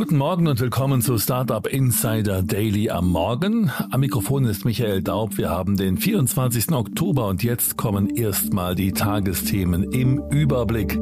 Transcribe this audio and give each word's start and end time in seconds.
Guten 0.00 0.16
Morgen 0.16 0.48
und 0.48 0.58
willkommen 0.60 1.02
zu 1.02 1.18
Startup 1.18 1.66
Insider 1.66 2.42
Daily 2.42 2.88
am 2.88 3.10
Morgen. 3.10 3.70
Am 3.90 4.00
Mikrofon 4.00 4.46
ist 4.46 4.64
Michael 4.64 5.02
Daub. 5.02 5.36
Wir 5.36 5.50
haben 5.50 5.76
den 5.76 5.98
24. 5.98 6.72
Oktober 6.72 7.26
und 7.26 7.42
jetzt 7.42 7.76
kommen 7.76 8.08
erstmal 8.08 8.74
die 8.74 8.92
Tagesthemen 8.92 9.92
im 9.92 10.22
Überblick. 10.30 10.98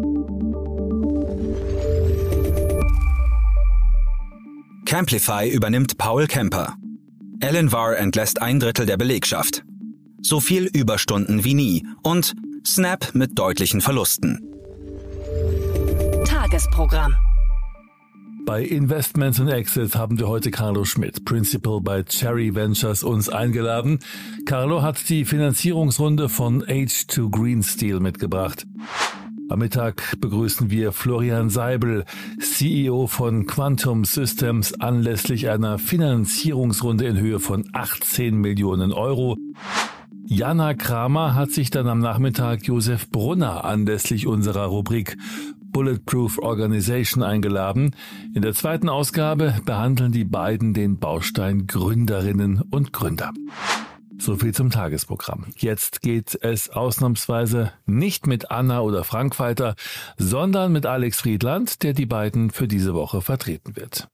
Camplify 4.85 5.49
übernimmt 5.49 5.97
Paul 5.97 6.27
Kemper. 6.27 6.75
Alan 7.41 7.71
Varr 7.71 7.99
entlässt 7.99 8.43
ein 8.43 8.59
Drittel 8.59 8.85
der 8.85 8.97
Belegschaft. 8.97 9.63
So 10.23 10.41
viel 10.41 10.65
Überstunden 10.65 11.45
wie 11.45 11.55
nie 11.55 11.87
und 12.03 12.35
Snap 12.67 13.15
mit 13.15 13.39
deutlichen 13.39 13.81
Verlusten. 13.81 14.41
Tagesprogramm. 16.25 17.15
Bei 18.49 18.63
Investments 18.63 19.39
und 19.41 19.49
Exits 19.49 19.95
haben 19.95 20.19
wir 20.19 20.27
heute 20.27 20.51
Carlo 20.51 20.87
Schmidt, 20.87 21.27
Principal 21.27 21.83
bei 21.83 22.03
Cherry 22.03 22.55
Ventures, 22.55 23.03
uns 23.03 23.29
eingeladen. 23.29 23.99
Carlo 24.47 24.81
hat 24.81 25.07
die 25.11 25.27
Finanzierungsrunde 25.27 26.31
von 26.31 26.65
H2 26.65 27.31
Green 27.31 27.63
Steel 27.63 28.01
mitgebracht. 28.01 28.67
Am 29.51 29.59
Mittag 29.59 30.15
begrüßen 30.19 30.71
wir 30.71 30.93
Florian 30.93 31.51
Seibel, 31.51 32.07
CEO 32.41 33.07
von 33.07 33.45
Quantum 33.45 34.07
Systems, 34.07 34.73
anlässlich 34.81 35.51
einer 35.51 35.79
Finanzierungsrunde 35.79 37.05
in 37.05 37.19
Höhe 37.19 37.41
von 37.41 37.69
18 37.75 38.35
Millionen 38.35 38.95
Euro. 38.95 39.37
Jana 40.25 40.73
Kramer 40.73 41.35
hat 41.35 41.51
sich 41.51 41.69
dann 41.69 41.87
am 41.87 41.99
Nachmittag 41.99 42.67
Josef 42.67 43.11
Brunner 43.11 43.67
anlässlich 43.67 44.27
unserer 44.27 44.65
Rubrik 44.65 45.19
Bulletproof 45.71 46.39
Organization 46.39 47.23
eingeladen. 47.23 47.95
In 48.35 48.43
der 48.43 48.55
zweiten 48.55 48.89
Ausgabe 48.89 49.55
behandeln 49.65 50.13
die 50.13 50.25
beiden 50.25 50.75
den 50.75 50.99
Baustein 50.99 51.67
Gründerinnen 51.67 52.63
und 52.71 52.93
Gründer. 52.93 53.33
So 54.21 54.37
viel 54.37 54.53
zum 54.53 54.71
Tagesprogramm. 54.71 55.47
Jetzt 55.57 56.03
geht 56.03 56.37
es 56.43 56.71
ausnahmsweise 56.71 57.73
nicht 57.87 58.27
mit 58.27 58.51
Anna 58.51 58.81
oder 58.81 59.05
Frank 59.05 59.39
weiter, 59.39 59.77
sondern 60.17 60.73
mit 60.73 60.87
Alex 60.87 61.21
Friedland, 61.21 61.83
der 61.85 61.93
die 61.93 62.07
beiden 62.07 62.51
für 62.51 62.67
diese 62.67 62.95
Woche 62.95 63.23
vertreten 63.23 63.77
wird. 63.77 64.09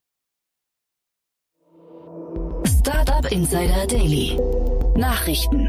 Startup 2.66 3.32
Insider 3.32 3.86
Daily. 3.86 4.38
Nachrichten. 4.96 5.68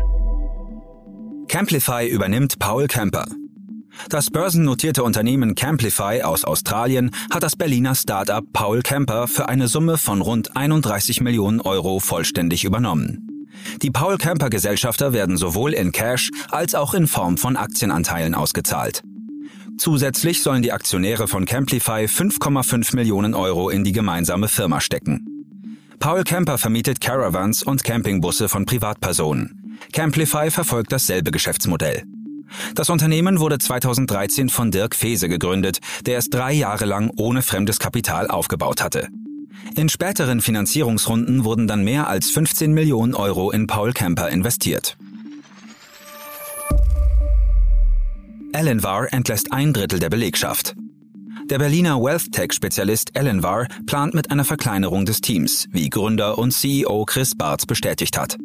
Camplify 1.47 2.07
übernimmt 2.07 2.59
Paul 2.59 2.87
Kemper. 2.87 3.25
Das 4.09 4.29
börsennotierte 4.29 5.03
Unternehmen 5.03 5.55
Camplify 5.55 6.21
aus 6.23 6.43
Australien 6.43 7.11
hat 7.31 7.43
das 7.43 7.55
Berliner 7.55 7.95
Start-up 7.95 8.45
Paul 8.53 8.81
Kemper 8.81 9.27
für 9.27 9.49
eine 9.49 9.67
Summe 9.67 9.97
von 9.97 10.21
rund 10.21 10.55
31 10.55 11.21
Millionen 11.21 11.61
Euro 11.61 11.99
vollständig 11.99 12.63
übernommen. 12.63 13.47
Die 13.81 13.91
Paul 13.91 14.17
Kemper 14.17 14.49
Gesellschafter 14.49 15.13
werden 15.13 15.37
sowohl 15.37 15.73
in 15.73 15.91
Cash 15.91 16.31
als 16.49 16.75
auch 16.75 16.93
in 16.93 17.07
Form 17.07 17.37
von 17.37 17.55
Aktienanteilen 17.57 18.35
ausgezahlt. 18.35 19.01
Zusätzlich 19.77 20.41
sollen 20.41 20.61
die 20.61 20.71
Aktionäre 20.71 21.27
von 21.27 21.45
Camplify 21.45 22.05
5,5 22.05 22.95
Millionen 22.95 23.33
Euro 23.33 23.69
in 23.69 23.83
die 23.83 23.91
gemeinsame 23.91 24.47
Firma 24.47 24.79
stecken. 24.79 25.25
Paul 25.99 26.23
Kemper 26.23 26.57
vermietet 26.57 27.01
Caravans 27.01 27.63
und 27.63 27.83
Campingbusse 27.83 28.47
von 28.47 28.65
Privatpersonen. 28.65 29.77
Camplify 29.91 30.51
verfolgt 30.51 30.91
dasselbe 30.91 31.31
Geschäftsmodell. 31.31 32.03
Das 32.75 32.89
Unternehmen 32.89 33.39
wurde 33.39 33.57
2013 33.57 34.49
von 34.49 34.71
Dirk 34.71 34.95
Fese 34.95 35.29
gegründet, 35.29 35.79
der 36.05 36.17
es 36.17 36.29
drei 36.29 36.53
Jahre 36.53 36.85
lang 36.85 37.11
ohne 37.17 37.41
fremdes 37.41 37.79
Kapital 37.79 38.27
aufgebaut 38.29 38.81
hatte. 38.81 39.07
In 39.75 39.89
späteren 39.89 40.41
Finanzierungsrunden 40.41 41.43
wurden 41.43 41.67
dann 41.67 41.83
mehr 41.83 42.07
als 42.07 42.29
15 42.29 42.73
Millionen 42.73 43.15
Euro 43.15 43.51
in 43.51 43.67
Paul 43.67 43.93
Kemper 43.93 44.29
investiert. 44.29 44.97
Elenvar 48.53 49.11
entlässt 49.11 49.51
ein 49.51 49.73
Drittel 49.73 49.99
der 49.99 50.09
Belegschaft. 50.09 50.75
Der 51.49 51.59
Berliner 51.59 52.01
Wealth 52.01 52.31
Tech-Spezialist 52.31 53.11
Elenvar 53.15 53.67
plant 53.85 54.13
mit 54.13 54.31
einer 54.31 54.45
Verkleinerung 54.45 55.05
des 55.05 55.21
Teams, 55.21 55.67
wie 55.71 55.89
Gründer 55.89 56.37
und 56.37 56.51
CEO 56.51 57.05
Chris 57.05 57.35
Bartz 57.35 57.65
bestätigt 57.65 58.17
hat. 58.17 58.37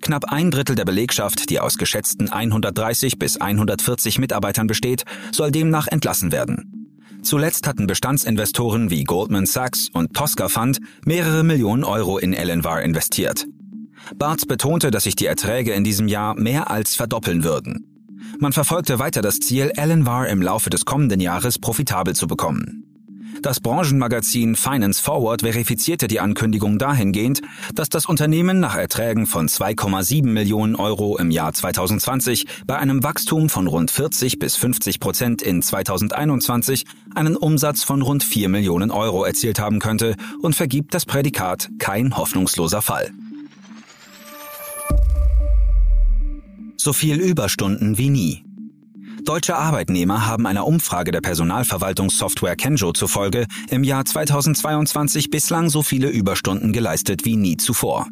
Knapp 0.00 0.32
ein 0.32 0.50
Drittel 0.50 0.76
der 0.76 0.84
Belegschaft, 0.84 1.50
die 1.50 1.60
aus 1.60 1.76
geschätzten 1.76 2.30
130 2.30 3.18
bis 3.18 3.36
140 3.36 4.18
Mitarbeitern 4.18 4.66
besteht, 4.66 5.04
soll 5.32 5.50
demnach 5.50 5.86
entlassen 5.88 6.32
werden. 6.32 6.82
Zuletzt 7.22 7.68
hatten 7.68 7.86
Bestandsinvestoren 7.86 8.90
wie 8.90 9.04
Goldman 9.04 9.46
Sachs 9.46 9.88
und 9.92 10.14
Tosca 10.14 10.48
Fund 10.48 10.80
mehrere 11.04 11.44
Millionen 11.44 11.84
Euro 11.84 12.18
in 12.18 12.32
Elenvar 12.32 12.82
investiert. 12.82 13.46
Bartz 14.16 14.44
betonte, 14.44 14.90
dass 14.90 15.04
sich 15.04 15.14
die 15.14 15.26
Erträge 15.26 15.72
in 15.72 15.84
diesem 15.84 16.08
Jahr 16.08 16.34
mehr 16.34 16.70
als 16.70 16.96
verdoppeln 16.96 17.44
würden. 17.44 17.86
Man 18.38 18.52
verfolgte 18.52 18.98
weiter 18.98 19.22
das 19.22 19.38
Ziel, 19.38 19.70
Elenvar 19.76 20.28
im 20.28 20.42
Laufe 20.42 20.70
des 20.70 20.84
kommenden 20.84 21.20
Jahres 21.20 21.58
profitabel 21.58 22.14
zu 22.14 22.26
bekommen. 22.26 22.91
Das 23.42 23.58
Branchenmagazin 23.58 24.54
Finance 24.54 25.02
Forward 25.02 25.42
verifizierte 25.42 26.06
die 26.06 26.20
Ankündigung 26.20 26.78
dahingehend, 26.78 27.42
dass 27.74 27.88
das 27.88 28.06
Unternehmen 28.06 28.60
nach 28.60 28.76
Erträgen 28.76 29.26
von 29.26 29.48
2,7 29.48 30.24
Millionen 30.28 30.76
Euro 30.76 31.18
im 31.18 31.32
Jahr 31.32 31.52
2020 31.52 32.46
bei 32.68 32.78
einem 32.78 33.02
Wachstum 33.02 33.48
von 33.48 33.66
rund 33.66 33.90
40 33.90 34.38
bis 34.38 34.54
50 34.54 35.00
Prozent 35.00 35.42
in 35.42 35.60
2021 35.60 36.84
einen 37.16 37.36
Umsatz 37.36 37.82
von 37.82 38.00
rund 38.02 38.22
4 38.22 38.48
Millionen 38.48 38.92
Euro 38.92 39.24
erzielt 39.24 39.58
haben 39.58 39.80
könnte 39.80 40.14
und 40.40 40.54
vergibt 40.54 40.94
das 40.94 41.04
Prädikat 41.04 41.68
kein 41.80 42.16
hoffnungsloser 42.16 42.80
Fall. 42.80 43.10
So 46.76 46.92
viel 46.92 47.16
Überstunden 47.16 47.98
wie 47.98 48.10
nie. 48.10 48.51
Deutsche 49.24 49.56
Arbeitnehmer 49.56 50.26
haben 50.26 50.46
einer 50.46 50.66
Umfrage 50.66 51.12
der 51.12 51.20
Personalverwaltungssoftware 51.20 52.56
Kenjo 52.56 52.92
zufolge 52.92 53.46
im 53.70 53.84
Jahr 53.84 54.04
2022 54.04 55.30
bislang 55.30 55.68
so 55.68 55.82
viele 55.82 56.08
Überstunden 56.08 56.72
geleistet 56.72 57.24
wie 57.24 57.36
nie 57.36 57.56
zuvor. 57.56 58.08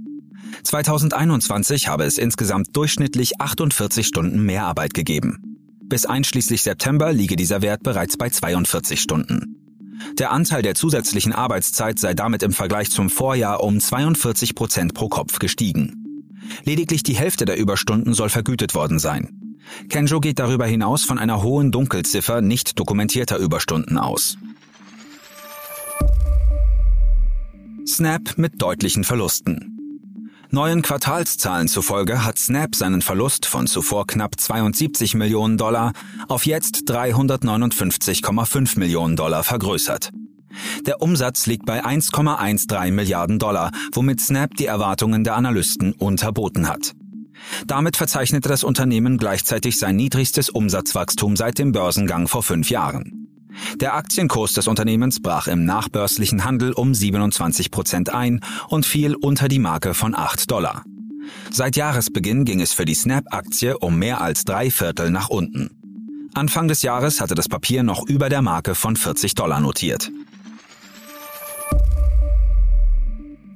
2021 0.63 1.89
habe 1.89 2.05
es 2.05 2.17
insgesamt 2.17 2.77
durchschnittlich 2.77 3.41
48 3.41 4.07
Stunden 4.07 4.43
mehr 4.43 4.67
Arbeit 4.67 4.95
gegeben. 4.95 5.59
Bis 5.83 6.07
einschließlich 6.07 6.63
September 6.63 7.13
liege 7.13 7.35
dieser 7.35 7.61
Wert 7.61 7.83
bereits 7.83 8.17
bei 8.17 8.31
42 8.31 9.01
Stunden. 9.01 9.57
Der 10.17 10.31
Anteil 10.31 10.63
der 10.63 10.77
zusätzlichen 10.77 11.33
Arbeitszeit 11.33 11.99
sei 11.99 12.15
damit 12.15 12.45
im 12.45 12.53
Vergleich 12.53 12.91
zum 12.91 13.11
Vorjahr 13.11 13.65
um 13.65 13.81
42 13.81 14.55
Prozent 14.55 14.95
pro 14.95 15.09
Kopf 15.09 15.41
gestiegen. 15.41 16.31
Lediglich 16.65 17.03
die 17.03 17.17
Hälfte 17.17 17.47
der 17.47 17.59
Überstunden 17.59 18.15
soll 18.15 18.29
vergütet 18.29 18.77
worden 18.77 19.01
sein. 19.01 19.40
Kenjo 19.89 20.21
geht 20.21 20.39
darüber 20.39 20.67
hinaus 20.67 21.05
von 21.05 21.19
einer 21.19 21.43
hohen 21.43 21.73
Dunkelziffer 21.73 22.41
nicht 22.41 22.79
dokumentierter 22.79 23.39
Überstunden 23.39 23.99
aus. 23.99 24.37
Snap 27.87 28.37
mit 28.37 28.63
deutlichen 28.63 29.05
Verlusten. 29.05 29.71
Neuen 30.53 30.83
Quartalszahlen 30.83 31.69
zufolge 31.69 32.25
hat 32.25 32.37
Snap 32.37 32.75
seinen 32.75 33.03
Verlust 33.03 33.47
von 33.47 33.69
zuvor 33.69 34.07
knapp 34.07 34.41
72 34.41 35.15
Millionen 35.15 35.57
Dollar 35.57 35.93
auf 36.29 36.45
jetzt 36.45 36.91
359,5 36.91 38.79
Millionen 38.79 39.15
Dollar 39.15 39.45
vergrößert. 39.45 40.11
Der 40.87 41.03
Umsatz 41.03 41.47
liegt 41.47 41.67
bei 41.67 41.85
1,13 41.85 42.91
Milliarden 42.91 43.39
Dollar, 43.39 43.71
womit 43.93 44.21
Snap 44.21 44.57
die 44.57 44.67
Erwartungen 44.67 45.23
der 45.23 45.37
Analysten 45.37 45.93
unterboten 45.93 46.69
hat. 46.69 46.95
Damit 47.67 47.97
verzeichnete 47.97 48.49
das 48.49 48.65
Unternehmen 48.65 49.19
gleichzeitig 49.19 49.79
sein 49.79 49.97
niedrigstes 49.97 50.51
Umsatzwachstum 50.51 51.37
seit 51.37 51.59
dem 51.59 51.73
Börsengang 51.73 52.29
vor 52.29 52.43
fünf 52.43 52.71
Jahren. 52.71 53.29
Der 53.77 53.95
Aktienkurs 53.95 54.53
des 54.53 54.69
Unternehmens 54.69 55.21
brach 55.21 55.49
im 55.49 55.65
nachbörslichen 55.65 56.45
Handel 56.45 56.73
um 56.73 56.95
27 56.95 57.71
Prozent 57.71 58.11
ein 58.11 58.41
und 58.69 58.87
fiel 58.87 59.15
unter 59.15 59.49
die 59.49 59.59
Marke 59.59 59.95
von 59.95 60.15
8 60.15 60.51
Dollar. 60.51 60.85
Seit 61.51 61.77
Jahresbeginn 61.77 62.45
ging 62.45 62.61
es 62.61 62.73
für 62.73 62.85
die 62.85 62.95
Snap-Aktie 62.95 63.79
um 63.79 63.99
mehr 63.99 64.21
als 64.21 64.45
drei 64.45 64.71
Viertel 64.71 65.11
nach 65.11 65.29
unten. 65.29 65.71
Anfang 66.35 66.69
des 66.69 66.83
Jahres 66.83 67.21
hatte 67.21 67.35
das 67.35 67.49
Papier 67.49 67.83
noch 67.83 68.07
über 68.07 68.29
der 68.29 68.41
Marke 68.41 68.75
von 68.75 68.97
40 68.97 69.35
Dollar 69.35 69.61
notiert. 69.61 70.11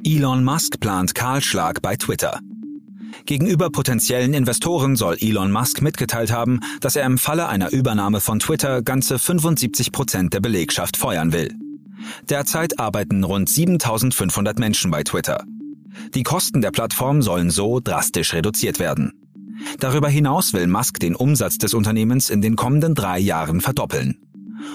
Elon 0.03 0.45
Musk 0.45 0.81
plant 0.81 1.15
Kahlschlag 1.15 1.81
bei 1.81 1.97
Twitter. 1.97 2.41
Gegenüber 3.27 3.71
potenziellen 3.71 4.35
Investoren 4.35 4.97
soll 4.97 5.17
Elon 5.19 5.51
Musk 5.51 5.81
mitgeteilt 5.81 6.31
haben, 6.31 6.61
dass 6.81 6.95
er 6.95 7.07
im 7.07 7.17
Falle 7.17 7.49
einer 7.49 7.73
Übernahme 7.73 8.21
von 8.21 8.39
Twitter 8.39 8.83
ganze 8.83 9.19
75 9.19 9.93
Prozent 9.93 10.35
der 10.35 10.41
Belegschaft 10.41 10.99
feuern 10.99 11.33
will. 11.33 11.55
Derzeit 12.29 12.79
arbeiten 12.79 13.25
rund 13.25 13.49
7500 13.49 14.59
Menschen 14.59 14.91
bei 14.91 15.03
Twitter. 15.03 15.45
Die 16.15 16.23
Kosten 16.23 16.61
der 16.61 16.71
Plattform 16.71 17.23
sollen 17.23 17.51
so 17.51 17.81
drastisch 17.81 18.35
reduziert 18.35 18.79
werden. 18.79 19.13
Darüber 19.79 20.09
hinaus 20.09 20.53
will 20.53 20.67
Musk 20.67 21.01
den 21.01 21.15
Umsatz 21.15 21.57
des 21.57 21.73
Unternehmens 21.73 22.29
in 22.29 22.43
den 22.43 22.57
kommenden 22.57 22.95
drei 22.95 23.19
Jahren 23.19 23.63
verdoppeln. 23.63 24.19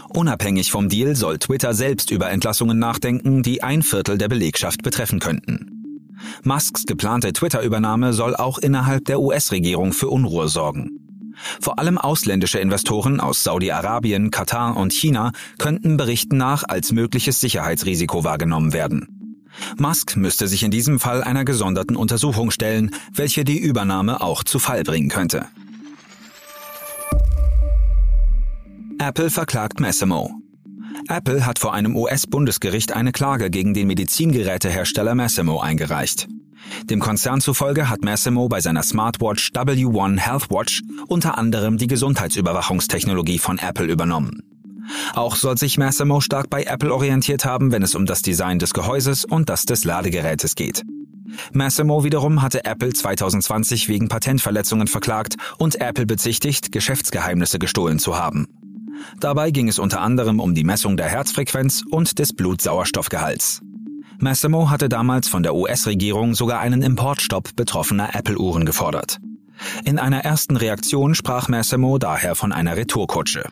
Unabhängig 0.10 0.72
vom 0.72 0.90
Deal 0.90 1.16
soll 1.16 1.38
Twitter 1.38 1.76
selbst 1.76 2.10
über 2.10 2.32
Entlassungen 2.32 2.80
nachdenken, 2.80 3.44
die 3.44 3.62
ein 3.62 3.84
Viertel 3.84 4.18
der 4.18 4.28
Belegschaft 4.28 4.82
betreffen 4.82 5.20
könnten. 5.20 5.79
Musks 6.44 6.86
geplante 6.86 7.34
Twitter-Übernahme 7.34 8.14
soll 8.14 8.36
auch 8.36 8.58
innerhalb 8.58 9.06
der 9.06 9.20
US-Regierung 9.20 9.94
für 9.94 10.10
Unruhe 10.10 10.48
sorgen. 10.48 11.00
Vor 11.62 11.80
allem 11.80 11.98
ausländische 11.98 12.60
Investoren 12.60 13.20
aus 13.20 13.44
Saudi-Arabien, 13.44 14.30
Katar 14.32 14.76
und 14.76 14.94
China 14.94 15.32
könnten 15.58 15.98
Berichten 15.98 16.38
nach 16.38 16.64
als 16.68 16.92
mögliches 16.92 17.40
Sicherheitsrisiko 17.40 18.24
wahrgenommen 18.24 18.74
werden. 18.74 19.20
Musk 19.78 20.16
müsste 20.16 20.48
sich 20.48 20.64
in 20.64 20.72
diesem 20.72 21.00
Fall 21.00 21.24
einer 21.24 21.46
gesonderten 21.46 21.96
Untersuchung 21.96 22.52
stellen, 22.52 22.92
welche 23.14 23.44
die 23.44 23.58
Übernahme 23.58 24.22
auch 24.22 24.44
zu 24.44 24.60
Fall 24.60 24.84
bringen 24.84 25.10
könnte. 25.10 25.48
Apple 29.00 29.30
verklagt 29.30 29.80
Massimo. 29.80 30.42
Apple 31.10 31.46
hat 31.46 31.58
vor 31.58 31.74
einem 31.74 31.96
US-Bundesgericht 31.96 32.94
eine 32.94 33.12
Klage 33.12 33.50
gegen 33.50 33.74
den 33.74 33.88
Medizingerätehersteller 33.88 35.16
Massimo 35.16 35.60
eingereicht. 35.60 36.28
Dem 36.84 37.00
Konzern 37.00 37.42
zufolge 37.42 37.90
hat 37.90 38.04
Massimo 38.04 38.48
bei 38.48 38.62
seiner 38.62 38.84
Smartwatch 38.84 39.52
W1 39.54 40.20
Healthwatch 40.20 40.84
unter 41.08 41.38
anderem 41.38 41.78
die 41.78 41.88
Gesundheitsüberwachungstechnologie 41.88 43.40
von 43.40 43.58
Apple 43.58 43.88
übernommen. 43.88 44.44
Auch 45.14 45.36
soll 45.36 45.58
sich 45.58 45.78
Massimo 45.80 46.22
stark 46.22 46.50
bei 46.50 46.64
Apple 46.64 46.94
orientiert 46.94 47.44
haben, 47.44 47.72
wenn 47.72 47.84
es 47.84 47.96
um 47.96 48.06
das 48.06 48.22
Design 48.22 48.60
des 48.60 48.74
Gehäuses 48.74 49.26
und 49.26 49.50
das 49.50 49.64
des 49.64 49.84
Ladegerätes 49.86 50.56
geht. 50.56 50.84
Massimo 51.54 52.04
wiederum 52.04 52.42
hatte 52.42 52.66
Apple 52.66 52.94
2020 52.94 53.88
wegen 53.88 54.10
Patentverletzungen 54.10 54.88
verklagt 54.88 55.36
und 55.58 55.80
Apple 55.82 56.06
bezichtigt, 56.06 56.72
Geschäftsgeheimnisse 56.72 57.60
gestohlen 57.60 58.00
zu 58.00 58.18
haben. 58.18 58.48
Dabei 59.20 59.52
ging 59.52 59.68
es 59.68 59.80
unter 59.80 60.02
anderem 60.02 60.40
um 60.40 60.54
die 60.54 60.64
Messung 60.64 60.98
der 60.98 61.08
Herzfrequenz 61.08 61.84
und 61.90 62.20
des 62.20 62.34
Blutsauerstoffgehalts. 62.34 63.62
Massimo 64.20 64.70
hatte 64.70 64.90
damals 64.90 65.30
von 65.30 65.44
der 65.44 65.56
US-Regierung 65.56 66.36
sogar 66.36 66.60
einen 66.60 66.82
Importstopp 66.82 67.56
betroffener 67.56 68.16
Apple-Uhren 68.16 68.66
gefordert. 68.66 69.20
In 69.86 70.00
einer 70.00 70.26
ersten 70.26 70.58
Reaktion 70.58 71.16
sprach 71.16 71.48
Massimo 71.48 71.98
daher 71.98 72.36
von 72.36 72.52
einer 72.52 72.76
Retourkutsche. 72.76 73.50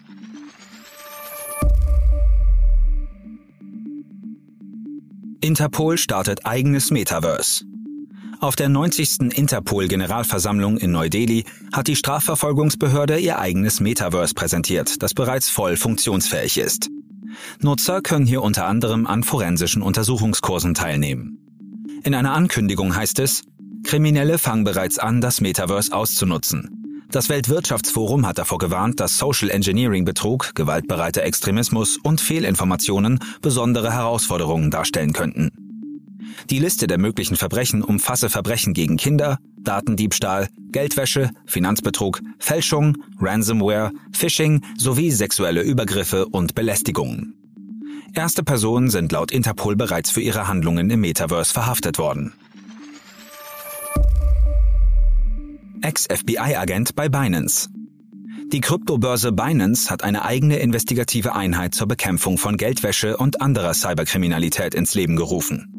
Interpol 5.40 5.98
startet 5.98 6.46
eigenes 6.46 6.92
Metaverse. 6.92 7.64
Auf 8.40 8.56
der 8.56 8.70
90. 8.70 9.36
Interpol-Generalversammlung 9.36 10.78
in 10.78 10.92
Neu-Delhi 10.92 11.44
hat 11.74 11.88
die 11.88 11.96
Strafverfolgungsbehörde 11.96 13.18
ihr 13.18 13.40
eigenes 13.40 13.80
Metaverse 13.80 14.36
präsentiert, 14.36 15.02
das 15.02 15.16
bereits 15.16 15.50
voll 15.50 15.76
funktionsfähig 15.76 16.60
ist. 16.60 16.90
Nutzer 17.62 18.02
können 18.02 18.28
hier 18.28 18.44
unter 18.44 18.68
anderem 18.68 19.08
an 19.08 19.24
forensischen 19.24 19.82
Untersuchungskursen 19.82 20.76
teilnehmen. 20.76 21.40
In 22.04 22.14
einer 22.14 22.34
Ankündigung 22.34 22.96
heißt 22.96 23.18
es, 23.20 23.44
Kriminelle 23.84 24.38
fangen 24.38 24.64
bereits 24.64 25.00
an, 25.00 25.20
das 25.20 25.42
Metaverse 25.42 25.92
auszunutzen. 25.92 27.06
Das 27.10 27.30
Weltwirtschaftsforum 27.30 28.28
hat 28.28 28.38
davor 28.38 28.60
gewarnt, 28.60 29.00
dass 29.00 29.18
Social 29.18 29.50
Engineering 29.50 30.06
Betrug, 30.06 30.54
gewaltbereiter 30.54 31.24
Extremismus 31.24 31.98
und 32.04 32.22
Fehlinformationen 32.22 33.20
besondere 33.42 33.92
Herausforderungen 33.94 34.70
darstellen 34.70 35.14
könnten. 35.14 35.67
Die 36.50 36.60
Liste 36.60 36.88
der 36.88 36.98
möglichen 36.98 37.36
Verbrechen 37.36 37.84
umfasse 37.84 38.30
Verbrechen 38.30 38.74
gegen 38.74 38.96
Kinder, 38.96 39.38
Datendiebstahl, 39.58 40.48
Geldwäsche, 40.72 41.32
Finanzbetrug, 41.46 42.22
Fälschung, 42.40 42.98
Ransomware, 43.20 43.92
Phishing 44.14 44.64
sowie 44.78 45.12
sexuelle 45.12 45.62
Übergriffe 45.62 46.26
und 46.26 46.56
Belästigungen. 46.56 47.34
Erste 48.14 48.44
Personen 48.44 48.90
sind 48.90 49.12
laut 49.12 49.32
Interpol 49.32 49.76
bereits 49.76 50.10
für 50.10 50.22
ihre 50.22 50.48
Handlungen 50.48 50.90
im 50.90 51.02
Metaverse 51.02 51.52
verhaftet 51.52 51.98
worden. 51.98 52.34
Ex-FBI-Agent 55.82 56.96
bei 56.96 57.10
Binance. 57.10 57.70
Die 58.54 58.62
Kryptobörse 58.62 59.34
Binance 59.34 59.90
hat 59.90 60.06
eine 60.06 60.24
eigene 60.24 60.60
investigative 60.60 61.36
Einheit 61.36 61.76
zur 61.76 61.88
Bekämpfung 61.88 62.38
von 62.38 62.56
Geldwäsche 62.56 63.18
und 63.18 63.42
anderer 63.42 63.74
Cyberkriminalität 63.74 64.74
ins 64.74 64.96
Leben 64.96 65.18
gerufen. 65.18 65.77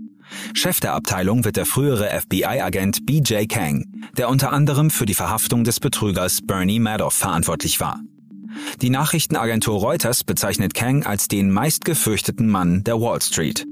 Chef 0.54 0.80
der 0.80 0.94
Abteilung 0.94 1.44
wird 1.44 1.56
der 1.56 1.66
frühere 1.66 2.08
FBI-Agent 2.20 3.06
BJ 3.06 3.46
Kang, 3.46 3.84
der 4.16 4.28
unter 4.28 4.52
anderem 4.52 4.90
für 4.90 5.06
die 5.06 5.14
Verhaftung 5.14 5.64
des 5.64 5.80
Betrügers 5.80 6.40
Bernie 6.42 6.80
Madoff 6.80 7.14
verantwortlich 7.14 7.80
war. 7.80 8.00
Die 8.80 8.90
Nachrichtenagentur 8.90 9.78
Reuters 9.78 10.24
bezeichnet 10.24 10.74
Kang 10.74 11.04
als 11.04 11.28
den 11.28 11.50
meistgefürchteten 11.50 12.48
Mann 12.48 12.82
der 12.84 13.00
Wall 13.00 13.20
Street. 13.22 13.66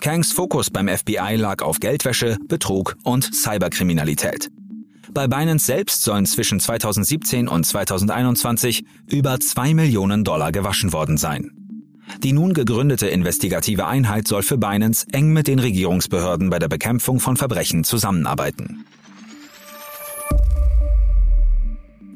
Kangs 0.00 0.32
Fokus 0.32 0.70
beim 0.70 0.88
FBI 0.88 1.36
lag 1.36 1.62
auf 1.62 1.80
Geldwäsche, 1.80 2.36
Betrug 2.48 2.96
und 3.04 3.34
Cyberkriminalität. 3.34 4.50
Bei 5.12 5.28
Binance 5.28 5.64
selbst 5.64 6.02
sollen 6.02 6.26
zwischen 6.26 6.60
2017 6.60 7.48
und 7.48 7.64
2021 7.64 8.84
über 9.10 9.40
zwei 9.40 9.72
Millionen 9.72 10.24
Dollar 10.24 10.52
gewaschen 10.52 10.92
worden 10.92 11.16
sein. 11.16 11.52
Die 12.22 12.32
nun 12.32 12.54
gegründete 12.54 13.08
investigative 13.08 13.86
Einheit 13.86 14.28
soll 14.28 14.42
für 14.42 14.58
Binance 14.58 15.06
eng 15.12 15.32
mit 15.32 15.48
den 15.48 15.58
Regierungsbehörden 15.58 16.50
bei 16.50 16.58
der 16.58 16.68
Bekämpfung 16.68 17.20
von 17.20 17.36
Verbrechen 17.36 17.84
zusammenarbeiten. 17.84 18.84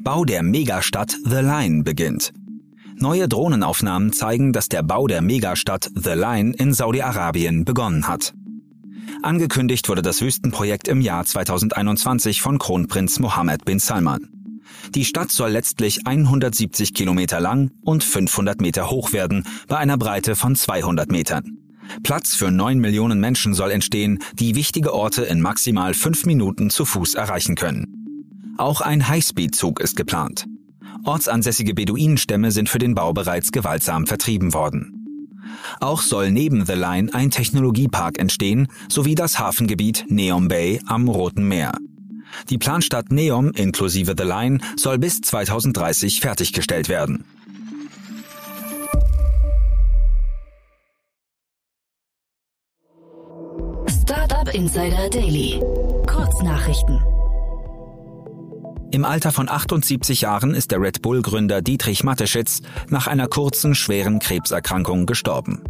Bau 0.03 0.25
der 0.25 0.41
Megastadt 0.41 1.15
The 1.23 1.41
Line 1.41 1.83
beginnt. 1.83 2.33
Neue 2.95 3.27
Drohnenaufnahmen 3.27 4.13
zeigen, 4.13 4.53
dass 4.53 4.67
der 4.67 4.83
Bau 4.83 5.07
der 5.07 5.21
Megastadt 5.21 5.89
The 5.95 6.13
Line 6.13 6.53
in 6.57 6.73
Saudi-Arabien 6.73 7.65
begonnen 7.65 8.07
hat. 8.07 8.33
Angekündigt 9.23 9.87
wurde 9.89 10.01
das 10.01 10.21
Wüstenprojekt 10.21 10.87
im 10.87 11.01
Jahr 11.01 11.25
2021 11.25 12.41
von 12.41 12.57
Kronprinz 12.57 13.19
Mohammed 13.19 13.65
bin 13.65 13.79
Salman. 13.79 14.40
Die 14.89 15.05
Stadt 15.05 15.31
soll 15.31 15.51
letztlich 15.51 16.05
170 16.05 16.93
Kilometer 16.93 17.39
lang 17.39 17.71
und 17.83 18.03
500 18.03 18.61
Meter 18.61 18.89
hoch 18.89 19.13
werden, 19.13 19.45
bei 19.67 19.77
einer 19.77 19.97
Breite 19.97 20.35
von 20.35 20.55
200 20.55 21.11
Metern. 21.11 21.57
Platz 22.03 22.35
für 22.35 22.51
9 22.51 22.79
Millionen 22.79 23.19
Menschen 23.19 23.53
soll 23.53 23.71
entstehen, 23.71 24.19
die 24.39 24.55
wichtige 24.55 24.93
Orte 24.93 25.23
in 25.23 25.41
maximal 25.41 25.93
5 25.93 26.25
Minuten 26.25 26.69
zu 26.69 26.85
Fuß 26.85 27.15
erreichen 27.15 27.55
können. 27.55 28.55
Auch 28.57 28.81
ein 28.81 29.07
Highspeed-Zug 29.07 29.79
ist 29.79 29.95
geplant. 29.95 30.45
Ortsansässige 31.03 31.73
Beduinenstämme 31.73 32.51
sind 32.51 32.69
für 32.69 32.79
den 32.79 32.95
Bau 32.95 33.13
bereits 33.13 33.51
gewaltsam 33.51 34.07
vertrieben 34.07 34.53
worden. 34.53 34.97
Auch 35.79 36.01
soll 36.01 36.31
neben 36.31 36.65
The 36.65 36.73
Line 36.73 37.13
ein 37.13 37.31
Technologiepark 37.31 38.19
entstehen, 38.19 38.67
sowie 38.87 39.15
das 39.15 39.39
Hafengebiet 39.39 40.05
Neom 40.09 40.47
Bay 40.47 40.79
am 40.85 41.07
Roten 41.07 41.47
Meer. 41.47 41.73
Die 42.49 42.57
Planstadt 42.57 43.11
Neom 43.11 43.51
inklusive 43.51 44.15
The 44.17 44.23
Line 44.23 44.59
soll 44.75 44.97
bis 44.97 45.21
2030 45.21 46.21
fertiggestellt 46.21 46.89
werden. 46.89 47.25
Startup 53.87 54.53
Insider 54.53 55.09
Daily. 55.09 55.61
Kurznachrichten. 56.07 56.99
Im 58.91 59.05
Alter 59.05 59.31
von 59.31 59.47
78 59.47 60.21
Jahren 60.21 60.53
ist 60.53 60.71
der 60.71 60.81
Red 60.81 61.01
Bull-Gründer 61.01 61.61
Dietrich 61.61 62.03
Mateschitz 62.03 62.61
nach 62.89 63.07
einer 63.07 63.27
kurzen, 63.27 63.73
schweren 63.73 64.19
Krebserkrankung 64.19 65.05
gestorben. 65.05 65.63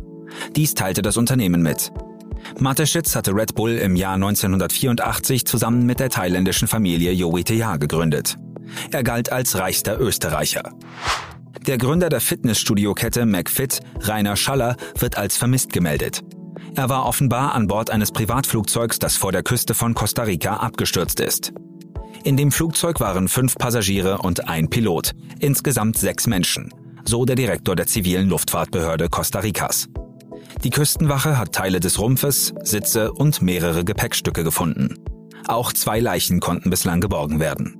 Dies 0.56 0.74
teilte 0.74 1.04
das 1.04 1.18
Unternehmen 1.18 1.62
mit. 1.62 1.92
Mateschitz 2.62 3.15
hatte 3.15 3.36
Red 3.36 3.56
Bull 3.56 3.72
im 3.72 3.96
Jahr 3.96 4.13
1984 4.13 5.46
zusammen 5.48 5.88
mit 5.88 6.00
der 6.00 6.12
thailändischen 6.12 6.68
Familie 6.68 7.12
Joetea 7.12 7.77
gegründet. 7.77 8.36
Er 8.91 9.01
galt 9.01 9.32
als 9.32 9.58
reichster 9.58 10.00
Österreicher. 10.00 10.72
Der 11.65 11.80
Gründer 11.80 12.10
der 12.10 12.22
Fitnessstudio-Kette 12.22 13.25
McFit, 13.25 13.80
Rainer 14.01 14.36
Schaller, 14.36 14.77
wird 15.00 15.18
als 15.18 15.38
vermisst 15.38 15.74
gemeldet. 15.74 16.22
Er 16.75 16.88
war 16.88 17.08
offenbar 17.08 17.56
an 17.56 17.65
Bord 17.65 17.89
eines 17.89 18.12
Privatflugzeugs, 18.12 19.00
das 19.00 19.18
vor 19.18 19.32
der 19.32 19.41
Küste 19.41 19.74
von 19.74 19.96
Costa 19.96 20.22
Rica 20.22 20.58
abgestürzt 20.58 21.20
ist. 21.20 21.53
In 22.24 22.38
dem 22.38 22.51
Flugzeug 22.51 23.00
waren 23.00 23.27
fünf 23.27 23.56
Passagiere 23.56 24.20
und 24.20 24.48
ein 24.48 24.70
Pilot, 24.70 25.13
insgesamt 25.39 25.98
sechs 25.98 26.27
Menschen, 26.27 26.72
so 27.06 27.25
der 27.25 27.36
Direktor 27.36 27.75
der 27.75 27.88
zivilen 27.88 28.30
Luftfahrtbehörde 28.30 29.10
Costa 29.10 29.39
Ricas. 29.39 29.88
Die 30.63 30.70
Küstenwache 30.70 31.39
hat 31.39 31.53
Teile 31.53 31.80
des 31.80 31.98
Rumpfes, 31.98 32.53
Sitze 32.63 33.12
und 33.12 33.41
mehrere 33.41 33.84
Gepäckstücke 33.84 34.44
gefunden. 34.44 34.96
Auch 35.48 35.74
zwei 35.74 36.00
Leichen 36.00 36.39
konnten 36.39 36.70
bislang 36.70 37.01
geborgen 37.01 37.39
werden. 37.39 37.80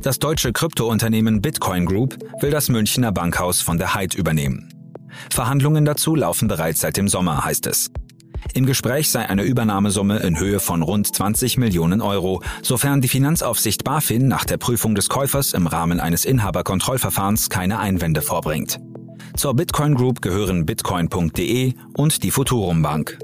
Das 0.00 0.18
deutsche 0.18 0.52
Kryptounternehmen 0.52 1.42
Bitcoin 1.42 1.84
Group 1.84 2.16
will 2.40 2.50
das 2.50 2.70
Münchner 2.70 3.12
Bankhaus 3.12 3.60
von 3.60 3.76
der 3.76 3.94
Hyde 3.94 4.16
übernehmen. 4.16 4.72
Verhandlungen 5.30 5.84
dazu 5.84 6.14
laufen 6.14 6.48
bereits 6.48 6.80
seit 6.80 6.96
dem 6.96 7.06
Sommer, 7.06 7.44
heißt 7.44 7.66
es. 7.66 7.90
Im 8.54 8.64
Gespräch 8.64 9.10
sei 9.10 9.28
eine 9.28 9.42
Übernahmesumme 9.42 10.20
in 10.20 10.38
Höhe 10.38 10.58
von 10.58 10.80
rund 10.80 11.14
20 11.14 11.58
Millionen 11.58 12.00
Euro, 12.00 12.42
sofern 12.62 13.02
die 13.02 13.08
Finanzaufsicht 13.08 13.84
BaFin 13.84 14.26
nach 14.26 14.46
der 14.46 14.56
Prüfung 14.56 14.94
des 14.94 15.10
Käufers 15.10 15.52
im 15.52 15.66
Rahmen 15.66 16.00
eines 16.00 16.24
Inhaberkontrollverfahrens 16.24 17.50
keine 17.50 17.78
Einwände 17.78 18.22
vorbringt. 18.22 18.80
Zur 19.36 19.54
Bitcoin 19.54 19.94
Group 19.94 20.22
gehören 20.22 20.66
bitcoin.de 20.66 21.74
und 21.96 22.22
die 22.22 22.30
Futurum 22.30 22.82
Bank. 22.82 23.18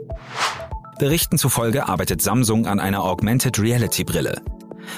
Berichten 0.99 1.37
zufolge 1.37 1.89
arbeitet 1.89 2.23
Samsung 2.23 2.67
an 2.67 2.81
einer 2.81 3.05
Augmented 3.05 3.59
Reality 3.59 4.05
Brille. 4.05 4.41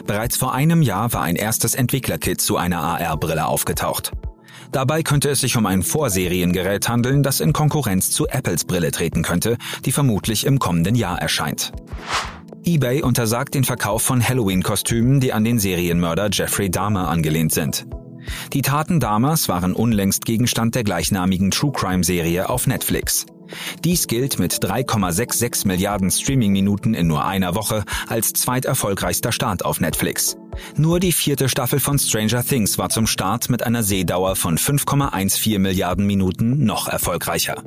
Bereits 0.06 0.36
vor 0.36 0.54
einem 0.54 0.82
Jahr 0.82 1.12
war 1.12 1.22
ein 1.22 1.36
erstes 1.36 1.74
Entwicklerkit 1.74 2.40
zu 2.40 2.56
einer 2.56 2.80
AR-Brille 2.80 3.46
aufgetaucht. 3.46 4.12
Dabei 4.70 5.02
könnte 5.02 5.30
es 5.30 5.40
sich 5.40 5.56
um 5.56 5.66
ein 5.66 5.82
Vorseriengerät 5.82 6.88
handeln, 6.88 7.22
das 7.22 7.40
in 7.40 7.52
Konkurrenz 7.52 8.10
zu 8.10 8.28
Apples 8.28 8.64
Brille 8.64 8.90
treten 8.90 9.22
könnte, 9.22 9.56
die 9.84 9.92
vermutlich 9.92 10.44
im 10.44 10.58
kommenden 10.58 10.94
Jahr 10.94 11.20
erscheint. 11.20 11.72
eBay 12.64 13.02
untersagt 13.02 13.54
den 13.54 13.64
Verkauf 13.64 14.02
von 14.02 14.26
Halloween-Kostümen, 14.26 15.20
die 15.20 15.32
an 15.32 15.44
den 15.44 15.58
Serienmörder 15.58 16.28
Jeffrey 16.30 16.70
Dahmer 16.70 17.08
angelehnt 17.08 17.52
sind. 17.52 17.86
Die 18.52 18.62
Taten 18.62 19.00
Dahmers 19.00 19.48
waren 19.48 19.72
unlängst 19.72 20.24
Gegenstand 20.24 20.74
der 20.74 20.84
gleichnamigen 20.84 21.50
True 21.50 21.72
Crime-Serie 21.72 22.48
auf 22.48 22.66
Netflix. 22.66 23.26
Dies 23.84 24.06
gilt 24.06 24.38
mit 24.38 24.52
3,66 24.52 25.66
Milliarden 25.66 26.10
Streaming-Minuten 26.10 26.94
in 26.94 27.06
nur 27.06 27.24
einer 27.24 27.54
Woche 27.54 27.84
als 28.06 28.32
zweiterfolgreichster 28.32 29.32
Start 29.32 29.64
auf 29.64 29.80
Netflix. 29.80 30.36
Nur 30.76 31.00
die 31.00 31.12
vierte 31.12 31.48
Staffel 31.48 31.80
von 31.80 31.98
Stranger 31.98 32.44
Things 32.44 32.78
war 32.78 32.88
zum 32.88 33.06
Start 33.06 33.48
mit 33.48 33.62
einer 33.62 33.82
Sehdauer 33.82 34.36
von 34.36 34.58
5,14 34.58 35.58
Milliarden 35.58 36.06
Minuten 36.06 36.64
noch 36.64 36.88
erfolgreicher. 36.88 37.62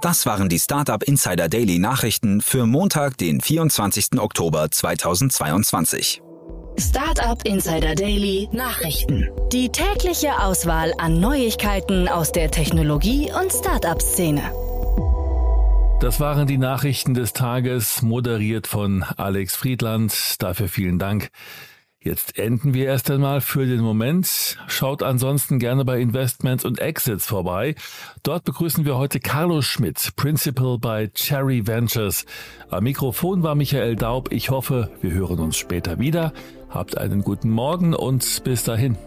Das 0.00 0.26
waren 0.26 0.48
die 0.50 0.58
Startup 0.58 1.02
Insider 1.02 1.48
Daily 1.48 1.78
Nachrichten 1.78 2.42
für 2.42 2.66
Montag, 2.66 3.16
den 3.16 3.40
24. 3.40 4.18
Oktober 4.18 4.70
2022. 4.70 6.20
Startup 6.78 7.40
Insider 7.44 7.94
Daily 7.94 8.48
Nachrichten. 8.50 9.28
Die 9.52 9.68
tägliche 9.68 10.40
Auswahl 10.40 10.92
an 10.98 11.20
Neuigkeiten 11.20 12.08
aus 12.08 12.32
der 12.32 12.50
Technologie- 12.50 13.30
und 13.32 13.52
Startup-Szene. 13.52 14.42
Das 16.00 16.18
waren 16.18 16.48
die 16.48 16.58
Nachrichten 16.58 17.14
des 17.14 17.32
Tages, 17.32 18.02
moderiert 18.02 18.66
von 18.66 19.04
Alex 19.16 19.54
Friedland. 19.54 20.42
Dafür 20.42 20.68
vielen 20.68 20.98
Dank. 20.98 21.30
Jetzt 22.04 22.38
enden 22.38 22.74
wir 22.74 22.84
erst 22.84 23.10
einmal 23.10 23.40
für 23.40 23.64
den 23.64 23.80
Moment. 23.80 24.58
Schaut 24.66 25.02
ansonsten 25.02 25.58
gerne 25.58 25.86
bei 25.86 26.00
Investments 26.02 26.66
und 26.66 26.78
Exits 26.78 27.24
vorbei. 27.24 27.76
Dort 28.22 28.44
begrüßen 28.44 28.84
wir 28.84 28.98
heute 28.98 29.20
Carlos 29.20 29.64
Schmidt, 29.64 30.12
Principal 30.14 30.76
bei 30.78 31.06
Cherry 31.06 31.66
Ventures. 31.66 32.26
Am 32.68 32.84
Mikrofon 32.84 33.42
war 33.42 33.54
Michael 33.54 33.96
Daub. 33.96 34.32
Ich 34.32 34.50
hoffe, 34.50 34.90
wir 35.00 35.12
hören 35.12 35.38
uns 35.38 35.56
später 35.56 35.98
wieder. 35.98 36.34
Habt 36.68 36.98
einen 36.98 37.22
guten 37.22 37.48
Morgen 37.48 37.94
und 37.94 38.44
bis 38.44 38.64
dahin. 38.64 38.98